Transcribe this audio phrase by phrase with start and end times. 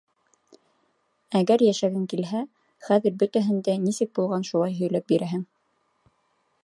[1.39, 2.41] Әгәр йәшәгең килһә,
[2.87, 5.45] хәҙер бөтәһен дә нисек булған шулай һөйләп бирәһең!